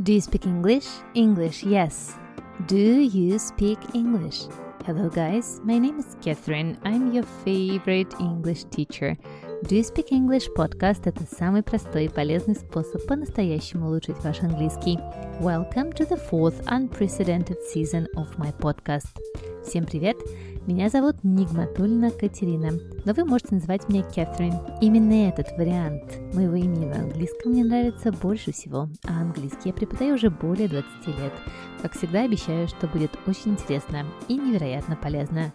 Do 0.00 0.13
you 0.13 0.21
speak 0.21 0.45
English? 0.45 0.87
English, 1.15 1.63
yes. 1.63 2.15
Do 2.65 2.77
you 2.77 3.37
speak 3.37 3.77
English? 3.93 4.47
Hello, 4.85 5.09
guys. 5.09 5.59
My 5.65 5.77
name 5.79 5.99
is 5.99 6.15
Catherine. 6.21 6.77
I'm 6.85 7.11
your 7.11 7.25
favorite 7.43 8.15
English 8.21 8.63
teacher. 8.71 9.17
Do 9.67 9.75
you 9.75 9.83
speak 9.83 10.13
English 10.13 10.47
podcast – 10.55 11.05
это 11.05 11.25
самый 11.29 11.61
простой 11.61 12.05
и 12.05 12.09
полезный 12.09 12.55
способ 12.55 13.05
по-настоящему 13.05 13.87
улучшить 13.87 14.23
ваш 14.23 14.39
английский. 14.39 14.97
Welcome 15.41 15.91
to 15.95 16.07
the 16.07 16.17
fourth 16.17 16.63
unprecedented 16.67 17.57
season 17.61 18.07
of 18.15 18.29
my 18.37 18.53
podcast. 18.59 19.09
Всем 19.61 19.85
привет! 19.85 20.15
Меня 20.67 20.89
зовут 20.89 21.23
Нигматульна 21.23 22.11
Катерина, 22.11 22.73
но 23.03 23.13
вы 23.13 23.25
можете 23.25 23.55
называть 23.55 23.89
меня 23.89 24.03
Кэтрин. 24.03 24.53
Именно 24.79 25.29
этот 25.29 25.57
вариант 25.57 26.03
моего 26.35 26.53
имени 26.53 26.85
в 26.85 26.95
английском 26.95 27.51
мне 27.51 27.63
нравится 27.63 28.11
больше 28.11 28.51
всего, 28.51 28.87
а 29.07 29.21
английский 29.21 29.69
я 29.69 29.73
преподаю 29.73 30.15
уже 30.15 30.29
более 30.29 30.67
20 30.67 31.07
лет. 31.07 31.33
Как 31.81 31.93
всегда 31.93 32.25
обещаю, 32.25 32.67
что 32.67 32.87
будет 32.87 33.09
очень 33.25 33.53
интересно 33.53 34.05
и 34.27 34.35
невероятно 34.35 34.95
полезно. 34.95 35.51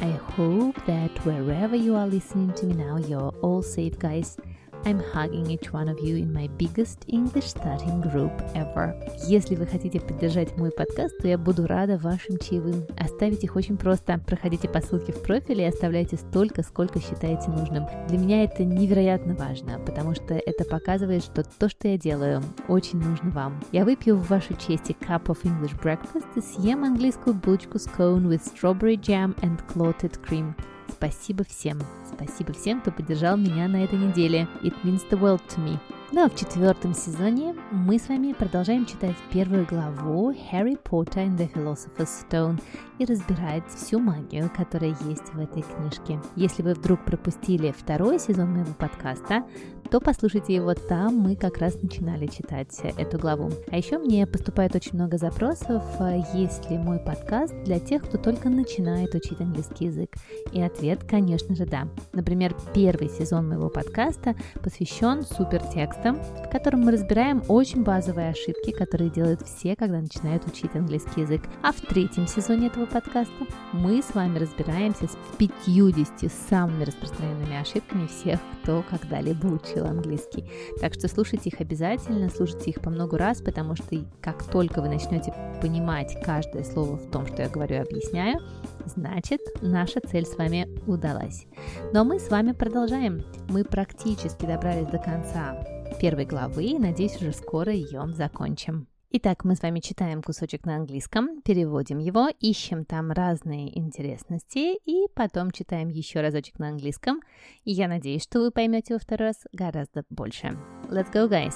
I 0.00 0.18
hope 0.36 0.74
that 0.86 1.12
wherever 1.24 1.76
you 1.76 1.94
are 1.94 2.10
listening 2.10 2.52
to 2.54 2.66
me 2.66 2.74
now, 2.74 2.98
you're 2.98 3.32
all 3.40 3.62
safe, 3.62 3.96
guys. 3.96 4.36
I'm 4.84 5.00
hugging 5.12 5.50
each 5.50 5.72
one 5.72 5.88
of 5.88 5.98
you 6.00 6.16
in 6.16 6.32
my 6.32 6.48
biggest 6.58 7.04
English 7.08 7.48
starting 7.48 8.00
group 8.00 8.32
ever. 8.54 8.94
Если 9.26 9.54
вы 9.54 9.66
хотите 9.66 10.00
поддержать 10.00 10.56
мой 10.56 10.70
подкаст, 10.70 11.18
то 11.18 11.28
я 11.28 11.36
буду 11.36 11.66
рада 11.66 11.98
вашим 11.98 12.38
чаевым. 12.38 12.86
Оставить 12.98 13.44
их 13.44 13.56
очень 13.56 13.76
просто. 13.76 14.20
Проходите 14.26 14.68
по 14.68 14.80
ссылке 14.80 15.12
в 15.12 15.22
профиле 15.22 15.64
и 15.64 15.68
оставляйте 15.68 16.16
столько, 16.16 16.62
сколько 16.62 17.00
считаете 17.00 17.50
нужным. 17.50 17.86
Для 18.08 18.18
меня 18.18 18.44
это 18.44 18.64
невероятно 18.64 19.34
важно, 19.34 19.78
потому 19.80 20.14
что 20.14 20.34
это 20.34 20.64
показывает, 20.64 21.22
что 21.22 21.42
то, 21.42 21.68
что 21.68 21.88
я 21.88 21.98
делаю, 21.98 22.42
очень 22.68 22.98
нужно 22.98 23.30
вам. 23.30 23.60
Я 23.72 23.84
выпью 23.84 24.16
в 24.16 24.28
вашу 24.28 24.54
честь 24.54 24.90
cup 25.00 25.24
of 25.24 25.42
English 25.42 25.78
breakfast 25.82 26.26
и 26.36 26.40
съем 26.40 26.84
английскую 26.84 27.34
булочку 27.34 27.78
с 27.78 27.86
cone 27.86 28.28
with 28.28 28.42
strawberry 28.42 28.98
jam 28.98 29.34
and 29.40 29.58
clotted 29.68 30.18
cream. 30.24 30.54
Спасибо 30.98 31.44
всем. 31.44 31.78
Спасибо 32.12 32.52
всем, 32.52 32.80
кто 32.80 32.90
поддержал 32.90 33.36
меня 33.36 33.68
на 33.68 33.84
этой 33.84 33.96
неделе. 33.96 34.48
It 34.64 34.74
means 34.82 35.08
the 35.08 35.16
world 35.16 35.40
to 35.48 35.64
me. 35.64 35.78
Ну 36.10 36.24
а 36.24 36.28
в 36.28 36.34
четвертом 36.34 36.92
сезоне 36.92 37.54
мы 37.70 38.00
с 38.00 38.08
вами 38.08 38.32
продолжаем 38.32 38.84
читать 38.84 39.14
первую 39.30 39.64
главу 39.64 40.32
Harry 40.32 40.76
Potter 40.82 41.28
and 41.28 41.36
the 41.36 41.52
Philosopher's 41.52 42.08
Stone 42.28 42.60
и 42.98 43.04
разбирать 43.04 43.62
всю 43.68 44.00
магию, 44.00 44.50
которая 44.56 44.96
есть 45.02 45.32
в 45.32 45.38
этой 45.38 45.62
книжке. 45.62 46.20
Если 46.34 46.62
вы 46.62 46.74
вдруг 46.74 47.04
пропустили 47.04 47.72
второй 47.78 48.18
сезон 48.18 48.50
моего 48.50 48.72
подкаста, 48.72 49.44
то 49.90 50.00
послушайте 50.00 50.54
его 50.54 50.74
там, 50.74 51.16
мы 51.16 51.34
как 51.34 51.58
раз 51.58 51.80
начинали 51.82 52.26
читать 52.26 52.78
эту 52.98 53.18
главу. 53.18 53.50
А 53.70 53.76
еще 53.76 53.98
мне 53.98 54.26
поступает 54.26 54.74
очень 54.74 54.94
много 54.94 55.16
запросов, 55.16 55.82
а 55.98 56.14
есть 56.34 56.70
ли 56.70 56.76
мой 56.76 56.98
подкаст 56.98 57.54
для 57.64 57.78
тех, 57.78 58.04
кто 58.04 58.18
только 58.18 58.50
начинает 58.50 59.14
учить 59.14 59.40
английский 59.40 59.86
язык. 59.86 60.10
И 60.52 60.60
ответ, 60.60 61.04
конечно 61.04 61.54
же, 61.54 61.64
да. 61.64 61.88
Например, 62.12 62.54
первый 62.74 63.08
сезон 63.08 63.48
моего 63.48 63.70
подкаста 63.70 64.34
посвящен 64.62 65.22
супертекстам, 65.22 66.20
в 66.22 66.50
котором 66.50 66.80
мы 66.80 66.92
разбираем 66.92 67.42
очень 67.48 67.82
базовые 67.82 68.30
ошибки, 68.30 68.72
которые 68.72 69.10
делают 69.10 69.42
все, 69.42 69.74
когда 69.74 70.00
начинают 70.00 70.46
учить 70.46 70.74
английский 70.74 71.22
язык. 71.22 71.42
А 71.62 71.72
в 71.72 71.80
третьем 71.80 72.26
сезоне 72.26 72.66
этого 72.66 72.84
подкаста 72.84 73.46
мы 73.72 74.02
с 74.02 74.14
вами 74.14 74.38
разбираемся 74.38 75.08
с 75.08 75.16
50 75.38 76.30
самыми 76.30 76.84
распространенными 76.84 77.60
ошибками 77.60 78.06
всех, 78.06 78.38
кто 78.62 78.84
когда-либо 78.90 79.46
учил 79.46 79.77
учила 79.78 79.90
английский. 79.90 80.44
Так 80.80 80.94
что 80.94 81.08
слушайте 81.08 81.50
их 81.50 81.60
обязательно, 81.60 82.28
слушайте 82.28 82.70
их 82.70 82.80
по 82.80 82.90
много 82.90 83.18
раз, 83.18 83.40
потому 83.40 83.76
что 83.76 84.04
как 84.20 84.44
только 84.44 84.80
вы 84.80 84.88
начнете 84.88 85.32
понимать 85.60 86.16
каждое 86.24 86.64
слово 86.64 86.96
в 86.96 87.10
том, 87.10 87.26
что 87.26 87.42
я 87.42 87.48
говорю 87.48 87.76
и 87.76 87.78
объясняю, 87.78 88.40
значит, 88.86 89.40
наша 89.60 90.00
цель 90.00 90.26
с 90.26 90.36
вами 90.36 90.68
удалась. 90.86 91.46
Но 91.92 92.04
мы 92.04 92.18
с 92.18 92.30
вами 92.30 92.52
продолжаем. 92.52 93.22
Мы 93.48 93.64
практически 93.64 94.46
добрались 94.46 94.86
до 94.86 94.98
конца 94.98 95.56
первой 96.00 96.26
главы 96.26 96.64
и, 96.64 96.78
надеюсь, 96.78 97.16
уже 97.16 97.32
скоро 97.32 97.72
ее 97.72 98.06
закончим. 98.08 98.86
Итак, 99.10 99.42
мы 99.44 99.56
с 99.56 99.62
вами 99.62 99.80
читаем 99.80 100.22
кусочек 100.22 100.66
на 100.66 100.76
английском, 100.76 101.40
переводим 101.40 101.98
его, 101.98 102.28
ищем 102.40 102.84
там 102.84 103.10
разные 103.10 103.78
интересности 103.78 104.76
и 104.84 105.06
потом 105.14 105.50
читаем 105.50 105.88
еще 105.88 106.20
разочек 106.20 106.58
на 106.58 106.68
английском. 106.68 107.22
И 107.64 107.72
я 107.72 107.88
надеюсь, 107.88 108.24
что 108.24 108.40
вы 108.40 108.50
поймете 108.50 108.92
во 108.92 109.00
второй 109.00 109.28
раз 109.28 109.46
гораздо 109.50 110.04
больше. 110.10 110.58
Let's 110.90 111.10
go, 111.10 111.26
guys! 111.26 111.54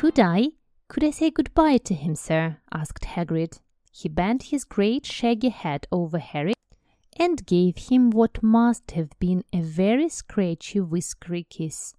Could 0.00 0.18
I, 0.18 0.52
could 0.88 1.04
I 1.04 1.10
say 1.10 1.30
goodbye 1.30 1.76
to 1.84 1.94
him, 1.94 2.14
sir? 2.14 2.56
asked 2.70 3.04
Hagrid. 3.14 3.60
He 3.92 4.08
bent 4.08 4.44
his 4.44 4.64
great 4.64 5.04
shaggy 5.04 5.50
head 5.50 5.86
over 5.90 6.20
Harry 6.20 6.54
and 7.20 7.44
gave 7.44 7.90
him 7.90 8.10
what 8.12 8.42
must 8.42 8.92
have 8.92 9.10
been 9.18 9.44
a 9.52 9.60
very 9.60 10.08
scratchy 10.08 10.80
whiskery 10.80 11.44
kiss. 11.50 11.96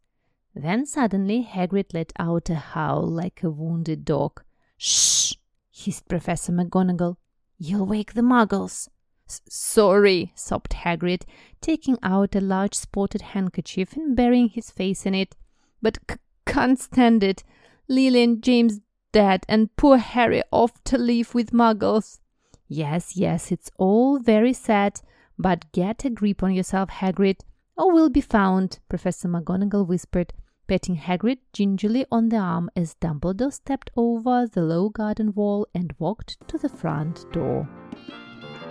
Then 0.55 0.85
suddenly 0.85 1.43
Hagrid 1.43 1.93
let 1.93 2.13
out 2.19 2.49
a 2.49 2.55
howl 2.55 3.07
like 3.07 3.43
a 3.43 3.49
wounded 3.49 4.05
dog. 4.05 4.43
Shh! 4.77 5.33
hissed 5.71 6.07
Professor 6.07 6.51
McGonagall. 6.51 7.17
You'll 7.57 7.87
wake 7.87 8.13
the 8.13 8.21
muggles. 8.21 8.87
Sorry, 9.25 10.31
sobbed 10.35 10.71
Hagrid, 10.71 11.23
taking 11.61 11.97
out 12.03 12.35
a 12.35 12.41
large 12.41 12.75
spotted 12.75 13.21
handkerchief 13.21 13.93
and 13.93 14.15
burying 14.15 14.49
his 14.49 14.69
face 14.69 15.05
in 15.05 15.15
it. 15.15 15.35
But 15.81 15.97
c- 16.09 16.17
can't 16.45 16.79
stand 16.79 17.23
it. 17.23 17.43
Lily 17.87 18.23
and 18.23 18.43
James 18.43 18.79
dead, 19.11 19.45
and 19.47 19.75
poor 19.75 19.97
Harry 19.97 20.43
off 20.51 20.83
to 20.83 20.97
live 20.97 21.33
with 21.33 21.51
muggles. 21.51 22.19
Yes, 22.67 23.15
yes, 23.15 23.51
it's 23.51 23.71
all 23.77 24.19
very 24.19 24.53
sad, 24.53 25.01
but 25.37 25.71
get 25.71 26.05
a 26.05 26.09
grip 26.09 26.43
on 26.43 26.53
yourself, 26.53 26.89
Hagrid, 26.89 27.39
or 27.77 27.91
we'll 27.91 28.09
be 28.09 28.21
found, 28.21 28.79
Professor 28.89 29.27
McGonagall 29.27 29.87
whispered 29.87 30.33
patting 30.66 30.96
Hagrid 30.96 31.38
gingerly 31.52 32.04
on 32.12 32.28
the 32.28 32.36
arm 32.36 32.70
as 32.76 32.94
Dumbledore 33.00 33.52
stepped 33.52 33.90
over 33.96 34.46
the 34.46 34.62
low 34.62 34.88
garden 34.90 35.32
wall 35.34 35.66
and 35.74 35.94
walked 35.98 36.36
to 36.48 36.58
the 36.58 36.68
front 36.68 37.24
door. 37.32 37.68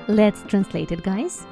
Let's 0.07 0.43
translate 0.43 0.91
it, 0.91 1.03
guys. 1.03 1.45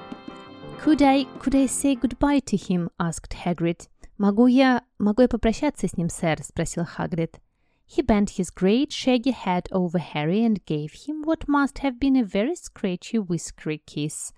Could 0.79 1.01
I, 1.01 1.23
could 1.39 1.56
I 1.56 1.66
say 1.66 1.95
goodbye 1.95 2.39
to 2.39 2.57
him? 2.57 2.89
asked 3.00 3.33
Hagrid. 3.33 3.88
Могу 4.17 4.47
я, 4.47 4.83
могу 4.97 5.23
я 5.23 5.28
попрощаться 5.28 5.88
с 5.88 5.97
ним, 5.97 6.09
сэр? 6.09 6.41
спросил 6.41 6.85
Хагрид. 6.85 7.39
He 7.88 8.01
bent 8.01 8.31
his 8.31 8.50
great 8.50 8.91
shaggy 8.91 9.31
head 9.31 9.67
over 9.72 10.00
Harry 10.00 10.44
and 10.44 10.66
gave 10.66 10.94
him 10.94 11.22
what 11.23 11.47
must 11.47 11.79
have 11.79 12.00
been 12.00 12.16
a 12.16 12.23
very 12.23 12.56
scratchy 12.56 13.19
whiskery 13.19 13.81
kiss. 13.85 14.33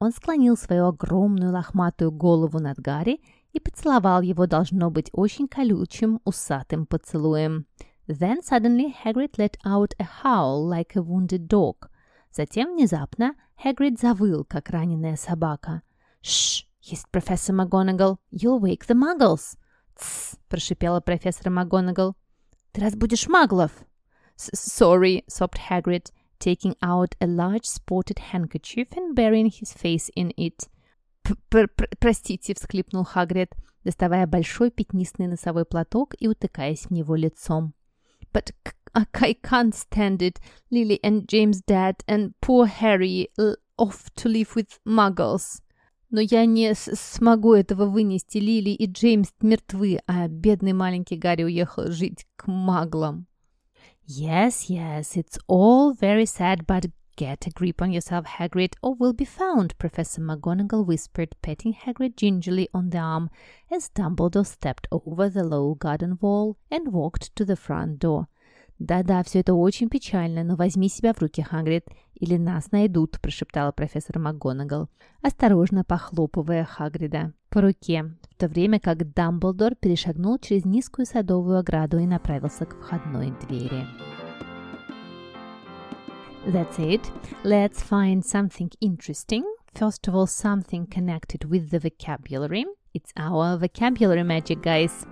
Он 0.00 0.12
склонил 0.12 0.56
свою 0.56 0.86
огромную 0.86 1.52
лохматую 1.52 2.10
голову 2.10 2.58
над 2.58 2.78
Гарри 2.80 3.20
и 3.55 3.59
поцеловал 3.59 4.21
его, 4.21 4.47
должно 4.47 4.91
быть, 4.91 5.09
очень 5.13 5.47
колючим, 5.47 6.19
усатым 6.25 6.85
поцелуем. 6.85 7.65
Then 8.05 8.41
suddenly 8.43 8.93
Hagrid 9.03 9.37
let 9.37 9.57
out 9.65 9.95
a 9.97 10.03
howl 10.03 10.67
like 10.67 10.95
a 10.95 11.01
wounded 11.01 11.47
dog. 11.47 11.87
Затем 12.31 12.73
внезапно 12.73 13.33
Hagrid 13.63 13.97
завыл, 13.97 14.43
как 14.43 14.69
раненая 14.69 15.15
собака. 15.15 15.83
«Шш!»— 16.21 16.67
hissed 16.81 17.07
профессор 17.11 17.55
МакГонагал. 17.55 18.19
«You'll 18.29 18.59
wake 18.59 18.85
the 18.87 18.93
muggles!» 18.93 19.57
«Тссс!»— 19.95 20.37
прошипела 20.49 20.99
профессор 20.99 21.49
МакГонагал. 21.49 22.17
«Ты 22.73 22.81
разбудишь 22.81 23.29
маглов!» 23.29 23.71
«Sorry!»— 24.35 25.23
sobbed 25.29 25.69
Hagrid, 25.69 26.11
taking 26.39 26.75
out 26.81 27.15
a 27.21 27.25
large 27.25 27.63
spotted 27.63 28.19
handkerchief 28.33 28.89
and 28.97 29.15
burying 29.15 29.49
his 29.49 29.71
face 29.71 30.11
in 30.13 30.33
it. 30.35 30.67
«Простите»,— 31.99 32.53
всхлипнул 32.55 33.03
Хагрид, 33.03 33.51
доставая 33.83 34.27
большой 34.27 34.71
пятнистый 34.71 35.27
носовой 35.27 35.65
платок 35.65 36.13
и 36.19 36.27
утыкаясь 36.27 36.87
в 36.87 36.91
него 36.91 37.15
лицом. 37.15 37.73
«But 38.33 38.53
I 38.93 39.33
can't 39.33 39.73
stand 39.73 40.19
it. 40.19 40.37
Lily 40.71 40.99
and 41.01 41.25
James 41.27 41.61
dead, 41.65 41.95
and 42.07 42.33
poor 42.41 42.65
Harry 42.65 43.29
off 43.77 44.09
to 44.15 44.29
live 44.29 44.55
with 44.55 44.69
muggles». 44.85 45.61
Но 46.09 46.21
я 46.21 46.45
не 46.45 46.73
смогу 46.75 47.53
этого 47.53 47.87
вынести. 47.87 48.37
Лили 48.37 48.69
и 48.69 48.85
Джеймс 48.85 49.33
мертвы, 49.41 49.99
а 50.07 50.27
бедный 50.27 50.73
маленький 50.73 51.17
Гарри 51.17 51.43
уехал 51.43 51.91
жить 51.91 52.25
к 52.35 52.47
маглам. 52.47 53.27
Yes, 54.07 54.69
yes, 54.69 55.15
it's 55.15 55.39
all 55.47 55.93
very 55.99 56.25
sad, 56.25 56.65
but 56.65 56.91
Get 57.17 57.47
a 57.47 57.49
grip 57.49 57.81
on 57.81 57.93
yourself, 57.93 58.25
Hagrid, 58.25 58.73
or 58.81 58.93
we'll 58.93 59.13
be 59.13 59.23
found, 59.23 59.77
Professor 59.77 60.21
McGonagall 60.21 60.85
whispered, 60.85 61.33
patting 61.41 61.73
Hagrid 61.73 62.17
gingerly 62.17 62.67
on 62.73 62.89
the 62.89 62.97
arm 62.97 63.29
as 63.71 63.89
Dumbledore 63.89 64.45
stepped 64.45 64.85
over 64.91 65.29
the 65.29 65.45
low 65.45 65.75
garden 65.75 66.17
wall 66.19 66.57
and 66.69 66.91
walked 66.91 67.33
to 67.37 67.45
the 67.45 67.55
front 67.55 67.99
door. 67.99 68.27
Да-да, 68.79 69.23
все 69.23 69.39
это 69.39 69.53
очень 69.53 69.87
печально, 69.87 70.43
но 70.43 70.57
возьми 70.57 70.89
себя 70.89 71.13
в 71.13 71.21
руки, 71.21 71.41
Хагрид, 71.41 71.85
или 72.15 72.35
нас 72.35 72.73
найдут, 72.73 73.21
прошептала 73.21 73.71
профессор 73.71 74.19
МакГонагал, 74.19 74.89
осторожно 75.21 75.85
похлопывая 75.85 76.65
Хагрида 76.65 77.31
по 77.49 77.61
руке, 77.61 78.11
в 78.29 78.35
то 78.35 78.49
время 78.49 78.81
как 78.81 79.13
Дамблдор 79.13 79.75
перешагнул 79.75 80.37
через 80.39 80.65
низкую 80.65 81.05
садовую 81.05 81.59
ограду 81.59 81.97
и 81.99 82.05
направился 82.05 82.65
к 82.65 82.75
входной 82.75 83.31
двери. 83.47 83.85
That's 86.46 86.78
it. 86.78 87.10
Let's 87.44 87.82
find 87.82 88.24
something 88.24 88.70
interesting. 88.80 89.44
First 89.74 90.08
of 90.08 90.14
all, 90.14 90.26
something 90.26 90.86
connected 90.86 91.44
with 91.44 91.70
the 91.70 91.78
vocabulary. 91.78 92.64
It's 92.94 93.12
our 93.16 93.56
vocabulary 93.56 94.24
magic, 94.24 94.62
guys. 94.62 95.06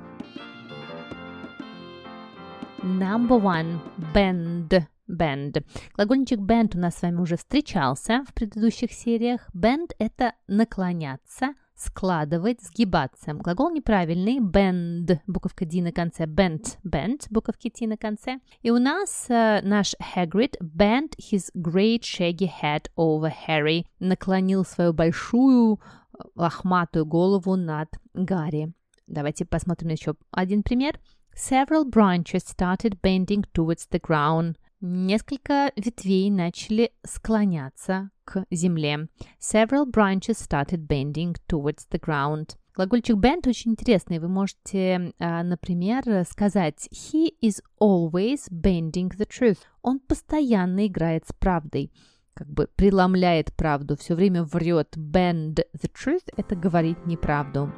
Number 2.82 3.36
one. 3.36 3.80
Bend. 4.12 4.86
Bend. 5.08 5.64
Глагольничек 5.96 6.40
bend 6.40 6.76
у 6.76 6.78
нас 6.78 6.98
с 6.98 7.02
вами 7.02 7.20
уже 7.20 7.36
встречался 7.36 8.24
в 8.28 8.34
предыдущих 8.34 8.92
сериях. 8.92 9.48
Bend – 9.54 9.98
это 9.98 10.32
наклоняться, 10.48 11.54
складывать, 11.83 12.61
сгибаться. 12.61 13.33
Глагол 13.33 13.71
неправильный. 13.71 14.39
Bend, 14.39 15.19
буковка 15.27 15.65
D 15.65 15.81
на 15.81 15.91
конце. 15.91 16.25
Bent, 16.25 16.77
bent, 16.83 17.27
буковки 17.29 17.69
T 17.69 17.87
на 17.87 17.97
конце. 17.97 18.39
И 18.61 18.71
у 18.71 18.79
нас 18.79 19.25
э, 19.29 19.61
наш 19.63 19.95
Hagrid 20.15 20.55
bent 20.61 21.15
his 21.17 21.51
great 21.55 22.01
shaggy 22.01 22.49
head 22.61 22.89
over 22.95 23.31
Harry. 23.47 23.85
Наклонил 23.99 24.65
свою 24.65 24.93
большую 24.93 25.79
э, 25.79 26.23
лохматую 26.35 27.05
голову 27.05 27.55
над 27.55 27.89
Гарри. 28.13 28.73
Давайте 29.07 29.45
посмотрим 29.45 29.89
еще 29.89 30.15
один 30.31 30.63
пример. 30.63 30.99
Several 31.35 31.83
branches 31.83 32.43
started 32.45 33.01
bending 33.01 33.43
towards 33.53 33.87
the 33.89 33.99
ground. 33.99 34.55
Несколько 34.85 35.71
ветвей 35.77 36.29
начали 36.29 36.91
склоняться 37.05 38.09
к 38.25 38.43
земле. 38.51 39.07
Several 39.39 39.89
branches 39.89 40.35
started 40.35 40.85
bending 40.87 41.37
towards 41.47 41.87
the 41.89 42.01
ground. 42.01 42.57
Глагольчик 42.75 43.15
bend 43.15 43.47
очень 43.47 43.71
интересный. 43.71 44.19
Вы 44.19 44.27
можете, 44.27 45.13
например, 45.19 46.25
сказать 46.29 46.89
He 46.91 47.29
is 47.41 47.61
always 47.81 48.51
bending 48.51 49.09
the 49.17 49.25
truth. 49.25 49.59
Он 49.83 50.01
постоянно 50.01 50.85
играет 50.85 51.25
с 51.25 51.31
правдой 51.31 51.89
как 52.33 52.49
бы 52.49 52.67
преломляет 52.75 53.53
правду, 53.55 53.95
все 53.95 54.15
время 54.15 54.43
врет. 54.43 54.97
Bend 54.97 55.63
the 55.73 55.89
truth– 55.93 56.27
это 56.35 56.57
говорить 56.57 57.05
неправду. 57.05 57.71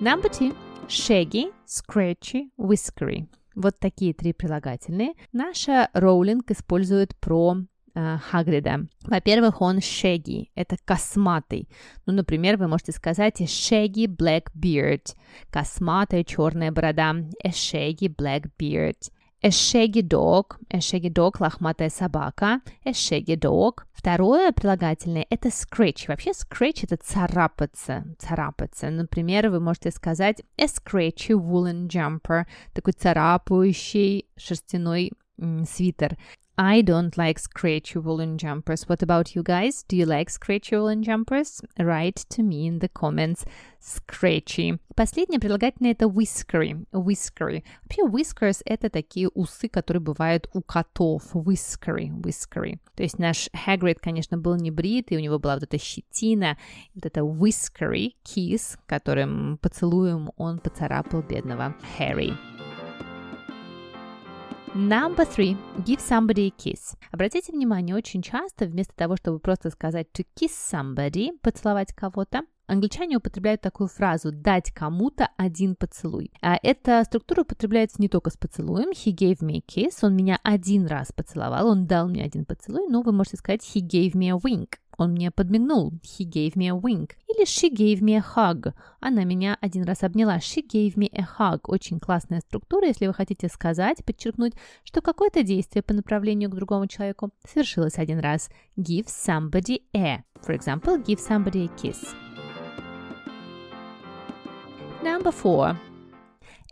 Number 0.00 0.30
two. 0.30 0.56
Shaggy, 0.88 1.52
scratchy, 1.66 2.50
whiskery. 2.56 3.28
Вот 3.56 3.78
такие 3.80 4.12
три 4.12 4.34
прилагательные. 4.34 5.14
Наша 5.32 5.88
Роулинг 5.94 6.50
использует 6.50 7.16
про 7.16 7.56
э, 7.94 8.18
Хагрида. 8.18 8.86
Во-первых, 9.02 9.62
он 9.62 9.78
shaggy, 9.78 10.50
это 10.54 10.76
косматый. 10.84 11.68
Ну, 12.04 12.12
например, 12.12 12.58
вы 12.58 12.68
можете 12.68 12.92
сказать 12.92 13.40
a 13.40 13.44
shaggy 13.44 14.06
black 14.06 14.48
beard, 14.54 15.14
косматая 15.50 16.22
черная 16.22 16.70
борода, 16.70 17.14
a 17.42 17.48
shaggy 17.48 18.14
black 18.14 18.50
beard. 18.60 19.10
A 19.42 19.48
shaggy 19.48 20.02
dog. 20.02 20.56
A 20.70 20.78
shaggy 20.78 21.10
dog– 21.10 21.36
лохматая 21.40 21.90
собака. 21.90 22.60
A 22.84 22.90
shaggy 22.90 23.36
dog. 23.36 23.84
Второе 24.06 24.52
прилагательное– 24.52 25.26
это 25.30 25.48
scratch. 25.48 26.06
Вообще 26.06 26.30
scratch– 26.30 26.78
это 26.84 26.96
царапаться, 26.96 28.04
царапаться. 28.20 28.88
Например, 28.88 29.50
вы 29.50 29.58
можете 29.58 29.90
сказать 29.90 30.44
a 30.56 30.66
scratchy 30.66 31.32
woolen 31.34 31.88
jumper. 31.88 32.44
Такой 32.72 32.92
царапающий 32.92 34.28
шерстяной 34.36 35.10
свитер. 35.68 36.16
I 36.57 36.81
don't 36.81 37.17
like 37.17 37.39
scratchy 37.39 37.97
woolen 37.97 38.37
jumpers. 38.37 38.87
What 38.87 39.01
about 39.01 39.35
you 39.35 39.41
guys? 39.41 39.83
Do 39.87 39.95
you 39.95 40.05
like 40.05 40.29
scratchy 40.29 40.75
woolen 40.75 41.01
jumpers? 41.01 41.59
Write 41.79 42.25
to 42.29 42.43
me 42.43 42.67
in 42.67 42.79
the 42.79 42.89
comments. 42.89 43.45
Scratchy. 43.79 44.77
Последнее 44.95 45.39
прилагательное 45.39 45.93
это 45.93 46.05
whiskery. 46.05 46.85
Whiskery. 46.91 47.63
Вообще 47.83 48.03
whiskers 48.03 48.61
это 48.65 48.91
такие 48.91 49.29
усы, 49.29 49.69
которые 49.69 50.01
бывают 50.01 50.49
у 50.53 50.61
котов. 50.61 51.23
Whiskery. 51.33 52.11
Whiskery. 52.21 52.79
То 52.95 53.01
есть 53.01 53.17
наш 53.17 53.49
Hagrid, 53.65 53.97
конечно, 53.99 54.37
был 54.37 54.55
не 54.55 54.69
брит, 54.69 55.11
и 55.11 55.17
у 55.17 55.19
него 55.19 55.39
была 55.39 55.55
вот 55.55 55.63
эта 55.63 55.79
щетина, 55.79 56.59
вот 56.93 57.07
это 57.07 57.21
whiskery 57.21 58.13
kiss, 58.23 58.77
которым 58.85 59.57
поцелуем 59.57 60.29
он 60.37 60.59
поцарапал 60.59 61.23
бедного 61.23 61.75
Harry. 61.97 62.37
Number 64.76 65.24
three. 65.24 65.56
Give 65.86 65.98
somebody 65.98 66.48
a 66.48 66.50
kiss. 66.50 66.96
Обратите 67.10 67.50
внимание, 67.50 67.96
очень 67.96 68.20
часто 68.20 68.66
вместо 68.66 68.94
того, 68.94 69.16
чтобы 69.16 69.38
просто 69.38 69.70
сказать 69.70 70.08
to 70.12 70.26
kiss 70.38 70.50
somebody, 70.50 71.30
поцеловать 71.40 71.94
кого-то, 71.94 72.42
Англичане 72.66 73.16
употребляют 73.16 73.60
такую 73.60 73.88
фразу 73.88 74.32
«дать 74.32 74.72
кому-то 74.72 75.28
один 75.36 75.76
поцелуй». 75.76 76.32
А 76.42 76.58
эта 76.60 77.04
структура 77.04 77.42
употребляется 77.42 78.02
не 78.02 78.08
только 78.08 78.30
с 78.30 78.36
поцелуем. 78.36 78.90
He 78.90 79.14
gave 79.14 79.38
me 79.38 79.58
a 79.58 79.62
kiss. 79.64 79.98
Он 80.02 80.16
меня 80.16 80.40
один 80.42 80.86
раз 80.86 81.12
поцеловал. 81.12 81.68
Он 81.68 81.86
дал 81.86 82.08
мне 82.08 82.24
один 82.24 82.44
поцелуй. 82.44 82.88
Но 82.88 83.02
вы 83.02 83.12
можете 83.12 83.36
сказать 83.36 83.62
he 83.62 83.80
gave 83.80 84.14
me 84.14 84.30
a 84.30 84.36
wink. 84.36 84.74
Он 84.96 85.12
мне 85.12 85.30
подмигнул. 85.30 85.92
He 86.02 86.24
gave 86.24 86.54
me 86.54 86.68
a 86.68 86.74
wink. 86.74 87.12
Или 87.28 87.44
she 87.44 87.70
gave 87.70 88.00
me 88.00 88.16
a 88.16 88.24
hug. 88.34 88.72
Она 89.00 89.24
меня 89.24 89.58
один 89.60 89.84
раз 89.84 90.02
обняла. 90.02 90.38
She 90.38 90.66
gave 90.66 90.96
me 90.96 91.10
a 91.12 91.26
hug. 91.38 91.60
Очень 91.64 92.00
классная 92.00 92.40
структура, 92.40 92.86
если 92.86 93.06
вы 93.06 93.14
хотите 93.14 93.48
сказать, 93.48 94.04
подчеркнуть, 94.04 94.54
что 94.84 95.00
какое-то 95.00 95.42
действие 95.42 95.82
по 95.82 95.92
направлению 95.92 96.50
к 96.50 96.54
другому 96.54 96.86
человеку 96.86 97.30
совершилось 97.46 97.98
один 97.98 98.20
раз. 98.20 98.48
Give 98.76 99.06
somebody 99.06 99.82
a. 99.94 100.24
For 100.42 100.56
example, 100.56 101.02
give 101.04 101.18
somebody 101.18 101.66
a 101.66 101.76
kiss. 101.76 102.14
Number 105.02 105.30
four. 105.30 105.76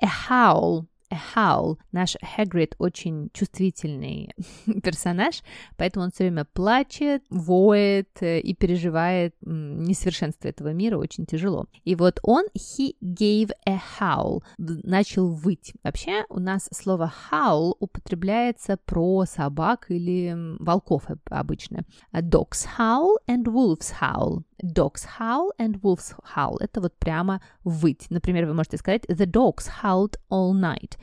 A 0.03 0.07
howl 0.07 0.87
howl. 1.35 1.79
Наш 1.93 2.17
Хагрид 2.23 2.75
очень 2.79 3.31
чувствительный 3.33 4.31
персонаж, 4.83 5.43
поэтому 5.77 6.05
он 6.05 6.11
все 6.11 6.25
время 6.25 6.45
плачет, 6.45 7.23
воет 7.31 8.09
э, 8.21 8.41
и 8.41 8.55
переживает 8.55 9.35
несовершенство 9.43 10.49
этого 10.49 10.73
мира, 10.73 10.99
очень 10.99 11.27
тяжело. 11.27 11.67
И 11.85 11.95
вот 11.95 12.21
он, 12.23 12.45
he 12.57 12.95
gave 13.03 13.51
a 13.67 13.81
howl, 13.99 14.43
начал 14.59 15.29
выть. 15.29 15.75
Вообще 15.83 16.25
у 16.29 16.41
нас 16.41 16.69
слово 16.73 17.13
howl 17.31 17.75
употребляется 17.79 18.77
про 18.85 19.25
собак 19.27 19.87
или 19.89 20.35
волков 20.59 21.05
обычно. 21.31 21.85
Dogs 22.13 22.67
howl 22.79 23.17
and 23.27 23.45
wolves 23.45 23.93
howl. 24.01 24.43
Dogs 24.65 25.05
howl 25.19 25.51
and 25.59 25.79
wolves 25.83 26.15
howl. 26.35 26.57
Это 26.59 26.81
вот 26.81 26.95
прямо 26.99 27.43
выть. 27.65 28.07
Например, 28.09 28.47
вы 28.47 28.55
можете 28.55 28.79
сказать 28.79 29.05
The 29.05 29.27
dogs 29.27 29.69
howled 29.83 30.19
all 30.31 30.55
night. 30.55 30.97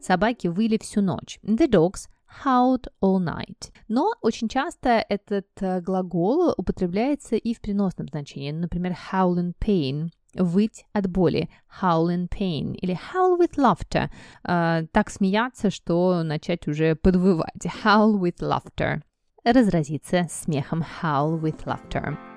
Собаки 0.00 0.48
выли 0.48 0.78
всю 0.78 1.00
ночь. 1.00 1.38
The 1.44 1.68
dogs 1.70 2.08
howled 2.44 2.88
all 3.00 3.20
night. 3.20 3.70
Но 3.86 4.14
очень 4.20 4.48
часто 4.48 5.04
этот 5.08 5.46
глагол 5.60 6.52
употребляется 6.56 7.36
и 7.36 7.54
в 7.54 7.60
переносном 7.60 8.08
значении. 8.08 8.50
Например, 8.50 8.96
howl 9.12 9.36
in 9.36 9.54
pain 9.60 10.10
выть 10.34 10.86
от 10.92 11.08
боли, 11.08 11.50
howl 11.80 12.08
in 12.08 12.28
pain, 12.28 12.74
или 12.74 12.98
howl 13.12 13.38
with 13.38 13.56
laughter, 13.58 14.10
uh, 14.44 14.88
так 14.90 15.10
смеяться, 15.10 15.70
что 15.70 16.22
начать 16.22 16.66
уже 16.66 16.96
подвывать, 16.96 17.66
howl 17.84 18.18
with 18.18 18.40
laughter 18.40 19.02
разразиться 19.44 20.26
смехом 20.30 20.82
howl 20.82 21.40
with 21.40 21.66
laughter. 21.66 22.31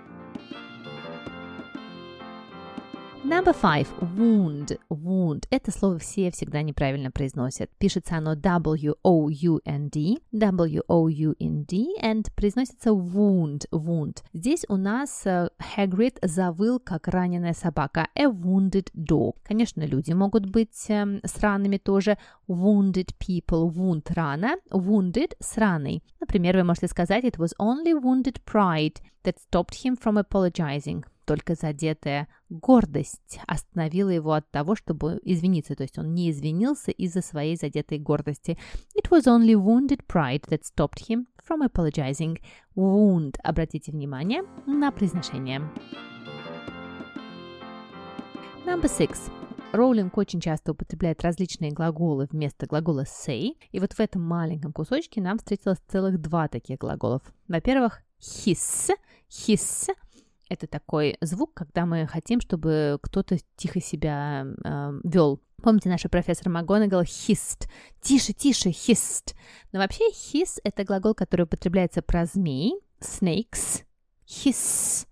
Number 3.25 3.53
five. 3.53 3.88
Wound. 4.15 4.77
Wound. 4.88 5.48
Это 5.50 5.72
слово 5.72 5.98
все 5.98 6.29
всегда 6.29 6.62
неправильно 6.62 7.10
произносят. 7.10 7.72
Пишется 7.79 8.17
оно 8.17 8.36
W-O-U-N-D. 8.36 10.20
W-O-U-N-D. 10.32 11.88
And 12.03 12.24
произносится 12.36 12.91
wound. 12.91 13.67
Wound. 13.72 14.17
Здесь 14.32 14.63
у 14.70 14.77
нас 14.77 15.25
Hagrid 15.25 16.20
завыл, 16.22 16.79
как 16.79 17.08
раненая 17.08 17.53
собака. 17.53 18.10
A 18.13 18.25
wounded 18.25 18.89
dog. 18.94 19.38
Конечно, 19.44 19.82
люди 19.82 20.12
могут 20.12 20.46
быть 20.46 20.86
э, 20.89 21.20
сраными 21.25 21.77
тоже. 21.77 22.20
Wounded 22.48 23.15
people. 23.17 23.74
Wound– 23.74 24.03
рана. 24.13 24.58
Wounded– 24.70 25.32
сраный. 25.39 26.03
Например, 26.20 26.58
вы 26.58 26.63
можете 26.63 26.88
сказать 26.88 27.24
It 27.24 27.38
was 27.38 27.55
only 27.60 28.00
wounded 28.00 28.39
pride 28.46 29.01
that 29.24 29.38
stopped 29.39 29.84
him 29.84 29.98
from 29.98 30.20
apologizing 30.20 31.03
только 31.25 31.55
задетая 31.55 32.27
гордость 32.50 33.39
остановила 33.48 34.10
его 34.10 34.34
от 34.34 34.50
того, 34.51 34.75
чтобы 34.75 35.20
извиниться. 35.24 35.75
То 35.75 35.84
есть 35.84 35.98
он 35.98 36.13
не 36.13 36.32
извинился 36.32 36.91
из-за 36.91 37.22
своей 37.22 37.55
задетой 37.55 38.00
гордости. 38.00 38.58
It 38.96 39.10
was 39.10 39.25
only 39.25 39.55
wounded 39.55 40.05
pride 40.08 40.44
that 40.50 40.63
stopped 40.63 41.08
him 41.08 41.25
from 41.48 41.67
apologizing. 41.67 42.39
Wound. 42.75 43.36
Обратите 43.44 43.91
внимание 43.91 44.44
на 44.65 44.91
произношение. 44.91 45.62
Number 48.65 48.86
six. 48.86 49.32
Роулинг 49.75 50.17
очень 50.17 50.39
часто 50.39 50.72
употребляет 50.72 51.22
различные 51.22 51.72
глаголы 51.72 52.27
вместо 52.32 52.65
глагола 52.65 53.03
say, 53.03 53.58
и 53.72 53.79
вот 53.79 53.94
в 53.94 54.00
этом 54.00 54.22
маленьком 54.22 54.72
кусочке 54.72 55.22
нам 55.22 55.38
встретилось 55.38 55.79
целых 55.88 56.20
два 56.22 56.48
таких 56.48 56.77
глаголов. 56.77 57.22
Во-первых, 57.48 58.01
his, 58.20 58.89
his 59.29 59.89
это 60.50 60.68
такой 60.68 61.18
звук, 61.22 61.54
когда 61.54 61.86
мы 61.86 62.08
хотим, 62.08 62.42
чтобы 62.42 63.00
кто-то 63.02 63.38
тихо 63.56 63.82
себя 63.82 64.46
э, 64.64 65.00
вел. 65.04 65.42
Помните, 65.62 65.90
наша 65.90 66.10
профессор 66.10 66.50
МакГонагал 66.50 67.02
hissed. 67.02 67.68
Тише, 68.02 68.34
тише, 68.34 68.70
hissed. 68.70 69.34
Но 69.72 69.80
вообще 69.80 70.04
hiss– 70.12 70.60
это 70.64 70.84
глагол, 70.84 71.16
который 71.16 71.44
употребляется 71.44 72.02
про 72.02 72.25
змей, 72.25 72.75
snakes, 73.00 73.84
hiss. 74.28 75.08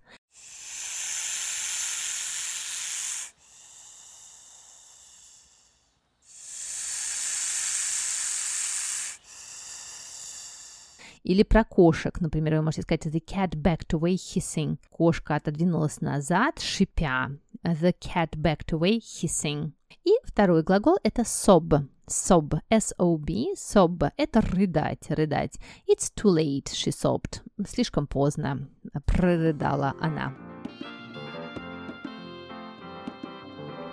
Или 11.24 11.42
про 11.42 11.64
кошек. 11.64 12.20
Например, 12.20 12.56
вы 12.56 12.62
можете 12.62 12.82
сказать 12.82 13.06
The 13.06 13.24
cat 13.24 13.56
backed 13.56 13.92
away 13.92 14.14
hissing. 14.14 14.76
Кошка 14.90 15.36
отодвинулась 15.36 16.02
назад, 16.02 16.60
шипя. 16.60 17.30
The 17.62 17.94
cat 17.98 18.32
backed 18.36 18.72
away 18.72 19.00
hissing. 19.00 19.72
И 20.04 20.12
второй 20.22 20.62
глагол 20.62 20.98
это 21.02 21.22
sob. 21.22 21.88
Sob, 22.06 22.60
S-O-B, 22.68 23.54
sob– 23.56 24.10
это 24.18 24.42
рыдать, 24.42 25.08
рыдать. 25.08 25.58
It's 25.88 26.12
too 26.14 26.30
late, 26.30 26.66
she 26.66 26.90
sobbed. 26.90 27.40
Слишком 27.66 28.06
поздно, 28.06 28.68
прорыдала 29.06 29.94
она. 30.02 30.34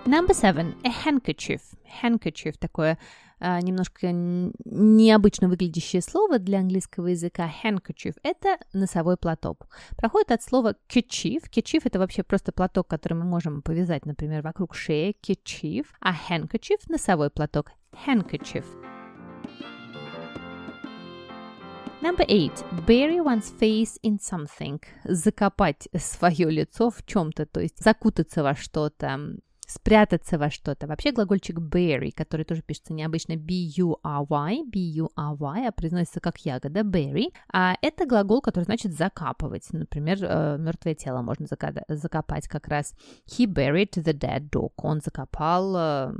Number 0.06 0.34
seven, 0.34 0.76
a 0.84 0.90
handkerchief. 0.90 1.62
Handkerchief– 2.04 2.58
такое 2.60 2.98
немножко 3.42 4.12
необычно 4.12 5.50
выглядящее 5.50 6.02
слово 6.02 6.40
для 6.40 6.60
английского 6.60 7.08
языка 7.08 7.52
handkerchief– 7.64 8.16
это 8.24 8.58
носовой 8.72 9.18
платок. 9.18 9.68
Проходит 9.98 10.32
от 10.32 10.44
слова 10.44 10.76
kerchief. 10.88 11.50
Kerchief– 11.50 11.82
это 11.86 12.00
вообще 12.00 12.24
просто 12.24 12.52
платок, 12.52 12.88
который 12.88 13.14
мы 13.14 13.26
можем 13.26 13.62
повязать, 13.62 14.06
например, 14.06 14.42
вокруг 14.44 14.76
шеи, 14.76 15.16
kerchief, 15.22 15.88
а 16.00 16.14
handkerchief– 16.14 16.82
носовой 16.88 17.30
платок, 17.30 17.72
handkerchief. 18.06 18.66
Number 22.02 22.26
eight. 22.28 22.64
Bury 22.88 23.20
one's 23.20 23.52
face 23.60 24.00
in 24.02 24.18
something. 24.18 24.82
Закопать 25.04 25.88
свое 25.96 26.50
лицо 26.50 26.90
в 26.90 27.06
чем-то, 27.06 27.46
то 27.46 27.60
есть 27.60 27.78
закутаться 27.78 28.42
во 28.42 28.56
что-то, 28.56 29.20
спрятаться 29.72 30.38
во 30.38 30.50
что-то. 30.50 30.88
Вообще 30.88 31.12
глагольчик 31.12 31.58
bury, 31.58 32.12
который 32.12 32.46
тоже 32.46 32.62
пишется 32.62 32.94
необычно 32.94 33.36
b-u-r-y, 33.36 34.64
b-u-r-y, 34.66 35.68
а 35.68 35.72
произносится 35.72 36.20
как 36.20 36.38
ягода, 36.40 36.82
bury, 36.82 37.34
а 37.52 37.76
это 37.82 38.06
глагол, 38.06 38.42
который 38.42 38.66
значит 38.66 38.94
закапывать. 38.94 39.68
Например, 39.72 40.18
э, 40.22 40.58
мертвое 40.58 40.96
тело 40.96 41.22
можно 41.22 41.48
закопать 41.88 42.48
как 42.48 42.68
раз. 42.68 42.94
He 43.26 43.46
buried 43.46 43.94
the 43.96 44.14
dead 44.14 44.50
dog. 44.50 44.72
Он 44.78 45.02
закопал 45.02 45.76
э, 45.76 46.14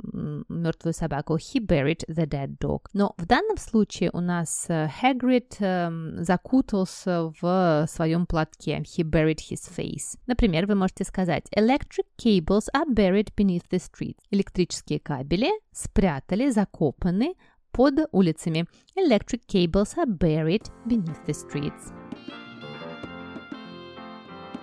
мертвую 0.48 0.94
собаку. 0.94 1.36
He 1.36 1.60
buried 1.60 2.04
the 2.08 2.26
dead 2.26 2.56
dog. 2.58 2.86
Но 2.92 3.14
в 3.18 3.26
данном 3.26 3.58
случае 3.58 4.10
у 4.12 4.20
нас 4.20 4.66
э, 4.68 4.88
Hagrid 5.02 6.22
закутался 6.22 7.32
в 7.40 7.86
своем 7.88 8.26
платке. 8.26 8.78
He 8.78 9.04
buried 9.04 9.38
his 9.50 9.70
face. 9.76 10.18
Например, 10.26 10.66
вы 10.66 10.74
можете 10.74 11.04
сказать 11.04 11.44
Electric 11.56 12.06
cables 12.18 12.68
are 12.74 12.88
buried 12.88 13.34
beneath 13.41 13.67
the 13.69 13.79
street. 13.79 14.17
Электрические 14.31 14.99
кабели 14.99 15.51
спрятали, 15.71 16.49
закопаны 16.49 17.35
под 17.71 18.07
улицами. 18.11 18.65
Electric 18.95 19.45
cables 19.47 19.95
are 19.97 20.05
buried 20.05 20.69
beneath 20.85 21.23
the 21.25 21.33
streets. 21.33 21.91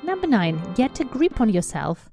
Number 0.02 0.26
nine. 0.26 0.58
Get 0.74 1.00
a 1.00 1.04
grip 1.04 1.40
on 1.40 1.48
yourself. 1.48 2.10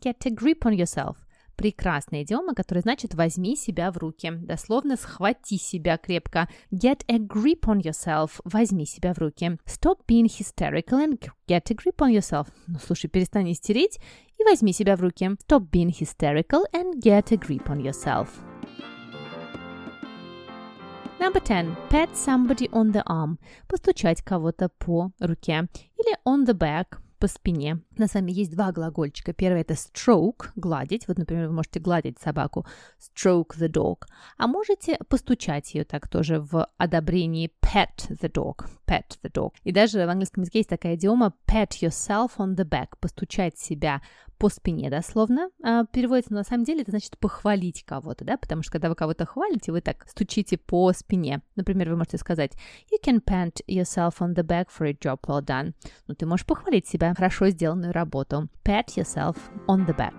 Get 0.00 0.24
a 0.26 0.30
grip 0.30 0.64
on 0.64 0.74
yourself. 0.74 1.16
Прекрасная 1.57 2.23
идиома, 2.23 2.53
которая 2.53 2.83
значит 2.83 3.15
«возьми 3.15 3.57
себя 3.57 3.91
в 3.91 3.97
руки». 3.97 4.31
Дословно 4.31 4.95
«схвати 4.95 5.57
себя 5.57 5.97
крепко». 5.97 6.47
Get 6.71 7.03
a 7.07 7.17
grip 7.17 7.61
on 7.61 7.81
yourself. 7.81 8.39
Возьми 8.45 8.85
себя 8.85 9.13
в 9.13 9.17
руки. 9.17 9.57
Stop 9.65 10.05
being 10.07 10.27
hysterical 10.27 11.03
and 11.03 11.19
get 11.47 11.69
a 11.69 11.75
grip 11.75 11.97
on 11.97 12.13
yourself. 12.15 12.47
Ну, 12.67 12.79
слушай, 12.85 13.07
перестань 13.09 13.51
истерить 13.51 13.99
и 14.37 14.43
возьми 14.43 14.71
себя 14.71 14.95
в 14.95 15.01
руки. 15.01 15.25
Stop 15.47 15.69
being 15.71 15.89
hysterical 15.89 16.61
and 16.71 17.01
get 17.01 17.31
a 17.31 17.37
grip 17.37 17.65
on 17.65 17.81
yourself. 17.81 18.27
Number 21.19 21.39
10. 21.39 21.75
Pat 21.89 22.15
somebody 22.15 22.69
on 22.69 22.91
the 22.91 23.03
arm. 23.07 23.39
Постучать 23.67 24.21
кого-то 24.21 24.69
по 24.69 25.11
руке. 25.19 25.67
Или 25.97 26.15
on 26.25 26.45
the 26.45 26.53
back 26.53 26.99
по 27.19 27.27
спине. 27.27 27.79
На 27.97 28.07
самом 28.07 28.27
деле 28.27 28.39
есть 28.39 28.51
два 28.51 28.71
глагольчика. 28.71 29.33
Первый 29.33 29.61
это 29.61 29.73
stroke, 29.73 30.49
гладить. 30.55 31.07
Вот, 31.07 31.17
например, 31.17 31.47
вы 31.47 31.53
можете 31.53 31.79
гладить 31.79 32.19
собаку, 32.19 32.65
stroke 32.99 33.57
the 33.57 33.69
dog. 33.69 34.03
А 34.37 34.47
можете 34.47 34.97
постучать 35.09 35.73
ее 35.73 35.83
так 35.83 36.07
тоже 36.07 36.39
в 36.39 36.67
одобрении 36.77 37.51
pet 37.61 38.09
the 38.09 38.31
dog, 38.31 38.67
pet 38.85 39.17
the 39.23 39.31
dog. 39.31 39.53
И 39.63 39.71
даже 39.71 40.05
в 40.05 40.09
английском 40.09 40.43
языке 40.43 40.59
есть 40.59 40.69
такая 40.69 40.95
идиома 40.95 41.33
pat 41.47 41.69
yourself 41.81 42.37
on 42.37 42.55
the 42.55 42.63
back, 42.63 42.89
постучать 42.99 43.57
себя 43.57 44.01
по 44.37 44.49
спине 44.49 44.89
дословно. 44.89 45.49
А, 45.63 45.85
переводится, 45.85 46.31
но 46.31 46.39
на 46.39 46.43
самом 46.43 46.63
деле 46.63 46.81
это 46.81 46.91
значит 46.91 47.17
похвалить 47.17 47.83
кого-то, 47.83 48.23
да, 48.23 48.37
потому 48.37 48.61
что 48.61 48.71
когда 48.73 48.89
вы 48.89 48.95
кого-то 48.95 49.25
хвалите, 49.25 49.71
вы 49.71 49.81
так 49.81 50.07
стучите 50.07 50.57
по 50.57 50.91
спине. 50.93 51.41
Например, 51.55 51.89
вы 51.89 51.97
можете 51.97 52.17
сказать 52.17 52.53
You 52.91 53.03
can 53.03 53.23
pat 53.23 53.61
yourself 53.67 54.19
on 54.19 54.35
the 54.35 54.43
back 54.43 54.67
for 54.67 54.87
a 54.87 54.93
job 54.93 55.19
well 55.21 55.43
done. 55.43 55.73
Ну, 56.07 56.15
ты 56.15 56.25
можешь 56.25 56.45
похвалить 56.45 56.87
себя 56.87 57.13
хорошо 57.15 57.49
сделанную 57.49 57.86
работу. 57.91 58.49
Pat 58.63 58.95
yourself 58.95 59.37
on 59.67 59.85
the 59.85 59.95
back. 59.95 60.13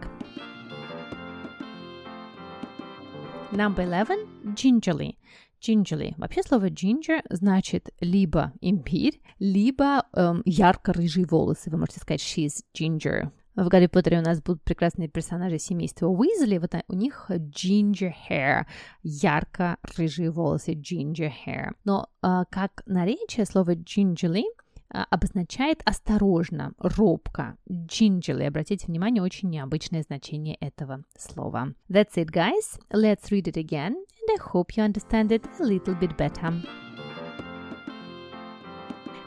Number 3.52 3.82
11. 3.82 4.54
Gingerly. 4.54 5.16
Gingerly. 5.60 6.14
Вообще 6.18 6.42
слово 6.42 6.70
ginger 6.70 7.20
значит 7.30 7.88
либо 8.00 8.52
имбирь, 8.60 9.20
либо 9.38 10.04
эм, 10.14 10.42
ярко-рыжие 10.44 11.26
волосы. 11.26 11.70
Вы 11.70 11.78
можете 11.78 12.00
сказать 12.00 12.20
she's 12.20 12.62
ginger. 12.76 13.30
В 13.56 13.68
Гарри 13.68 13.86
Поттере 13.86 14.20
у 14.20 14.22
нас 14.22 14.40
будут 14.40 14.62
прекрасные 14.62 15.08
персонажи 15.08 15.58
семейства 15.58 16.06
Уизли. 16.06 16.58
Вот 16.58 16.74
у 16.86 16.94
них 16.94 17.28
ginger 17.28 18.12
hair, 18.30 18.66
ярко-рыжие 19.02 20.30
волосы, 20.30 20.74
ginger 20.74 21.32
hair. 21.44 21.72
Но 21.84 22.08
э, 22.22 22.44
как 22.50 22.82
наречие 22.86 23.46
слово 23.46 23.74
gingerly 23.74 24.44
обозначает 24.90 25.82
осторожно, 25.84 26.72
робко, 26.78 27.56
gingerly. 27.68 28.46
Обратите 28.46 28.86
внимание, 28.86 29.22
очень 29.22 29.50
необычное 29.50 30.02
значение 30.02 30.56
этого 30.56 31.04
слова. 31.16 31.74
That's 31.88 32.16
it, 32.16 32.30
guys. 32.30 32.78
Let's 32.90 33.30
read 33.30 33.48
it 33.48 33.56
again, 33.56 33.94
and 33.94 34.30
I 34.30 34.38
hope 34.52 34.76
you 34.76 34.84
understand 34.84 35.30
it 35.32 35.44
a 35.58 35.64
little 35.64 35.94
bit 35.94 36.16
better. 36.16 36.52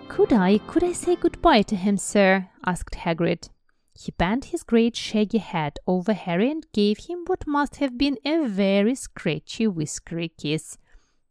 Could 0.09 0.33
I, 0.33 0.57
could 0.67 0.83
I 0.83 0.91
say 0.91 1.15
goodbye 1.15 1.63
to 1.63 1.75
him, 1.75 1.97
sir? 1.97 2.49
asked 2.65 2.95
Hagrid. 2.95 3.49
He 3.93 4.11
bent 4.11 4.45
his 4.45 4.63
great 4.63 4.95
shaggy 4.95 5.37
head 5.37 5.77
over 5.87 6.13
Harry 6.13 6.51
and 6.51 6.65
gave 6.73 6.97
him 7.07 7.23
what 7.27 7.47
must 7.47 7.77
have 7.77 7.97
been 7.97 8.17
a 8.25 8.45
very 8.47 8.95
scratchy, 8.95 9.67
whiskery 9.67 10.29
kiss. 10.37 10.77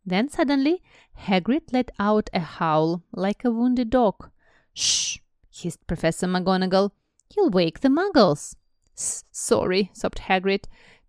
Then 0.05 0.29
suddenly 0.29 0.83
Hagrid 1.19 1.73
let 1.73 1.91
out 1.99 2.31
a 2.33 2.41
howl 2.41 3.03
like 3.13 3.45
a 3.45 3.51
wounded 3.51 3.91
dog. 3.91 4.31
Shh! 4.73 5.19
hissed 5.51 5.87
Professor 5.87 6.27
McGonagall. 6.27 6.93
You'll 7.37 7.51
wake 7.51 7.81
the 7.81 7.89
muggles. 7.89 8.57
Sorry, 8.95 9.91
sobbed 9.93 10.21
Hagrid, 10.21 10.65